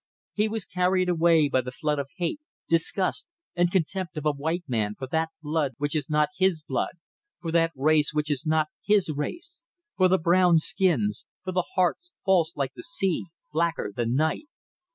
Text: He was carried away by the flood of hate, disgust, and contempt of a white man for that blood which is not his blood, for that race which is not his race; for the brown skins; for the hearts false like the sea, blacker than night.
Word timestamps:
He 0.33 0.47
was 0.49 0.65
carried 0.65 1.09
away 1.09 1.47
by 1.47 1.61
the 1.61 1.71
flood 1.71 1.99
of 1.99 2.09
hate, 2.17 2.39
disgust, 2.67 3.27
and 3.55 3.71
contempt 3.71 4.17
of 4.17 4.25
a 4.25 4.31
white 4.31 4.63
man 4.67 4.95
for 4.97 5.05
that 5.05 5.29
blood 5.43 5.73
which 5.77 5.95
is 5.95 6.09
not 6.09 6.29
his 6.35 6.63
blood, 6.67 6.93
for 7.39 7.51
that 7.51 7.71
race 7.75 8.11
which 8.11 8.31
is 8.31 8.43
not 8.43 8.69
his 8.83 9.11
race; 9.15 9.61
for 9.95 10.07
the 10.07 10.17
brown 10.17 10.57
skins; 10.57 11.27
for 11.43 11.51
the 11.51 11.67
hearts 11.75 12.11
false 12.25 12.55
like 12.55 12.73
the 12.73 12.81
sea, 12.81 13.25
blacker 13.53 13.91
than 13.95 14.15
night. 14.15 14.47